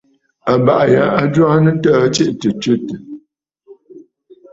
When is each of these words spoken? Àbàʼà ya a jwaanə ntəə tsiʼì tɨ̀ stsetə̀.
Àbàʼà 0.53 0.85
ya 0.93 1.03
a 1.19 1.21
jwaanə 1.33 1.69
ntəə 1.77 2.01
tsiʼì 2.13 2.33
tɨ̀ 2.39 2.51
stsetə̀. 2.55 2.97